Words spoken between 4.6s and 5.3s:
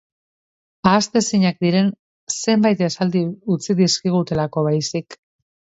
baizik.